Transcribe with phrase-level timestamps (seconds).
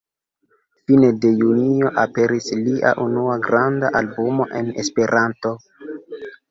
[0.91, 5.55] Fine de junio aperis lia unua granda albumo en Esperanto.